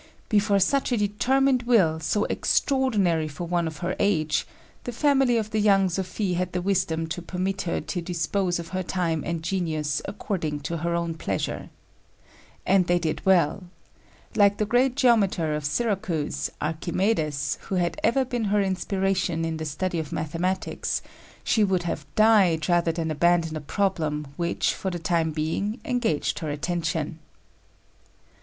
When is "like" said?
14.35-14.57